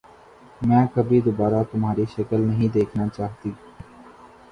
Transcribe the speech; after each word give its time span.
میں 0.61 0.85
کبھی 0.93 1.19
دوبارہ 1.21 1.61
تمہاری 1.71 2.05
شکل 2.15 2.41
نہیں 2.41 2.73
دیکھنا 2.73 3.07
چاہتی۔ 3.07 3.51